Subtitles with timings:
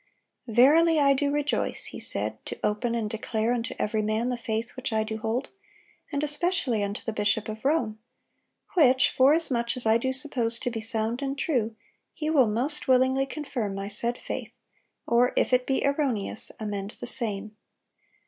[0.47, 4.75] "Verily I do rejoice," he said, "to open and declare unto every man the faith
[4.75, 5.49] which I do hold,
[6.11, 7.99] and especially unto the bishop of Rome:
[8.73, 11.75] which, forasmuch as I do suppose to be sound and true,
[12.15, 14.57] he will most willingly confirm my said faith,
[15.05, 17.55] or if it be erroneous, amend the same.